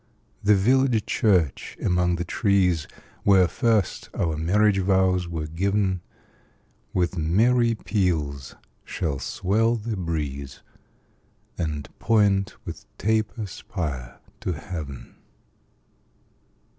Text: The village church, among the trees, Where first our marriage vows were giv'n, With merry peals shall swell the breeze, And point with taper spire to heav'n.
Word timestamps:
The 0.43 0.55
village 0.55 1.05
church, 1.05 1.77
among 1.79 2.15
the 2.15 2.23
trees, 2.25 2.87
Where 3.21 3.47
first 3.47 4.09
our 4.15 4.35
marriage 4.35 4.79
vows 4.79 5.27
were 5.27 5.45
giv'n, 5.45 5.99
With 6.91 7.19
merry 7.19 7.75
peals 7.75 8.55
shall 8.83 9.19
swell 9.19 9.75
the 9.75 9.95
breeze, 9.95 10.63
And 11.55 11.87
point 11.99 12.55
with 12.65 12.85
taper 12.97 13.45
spire 13.45 14.17
to 14.39 14.53
heav'n. 14.53 15.17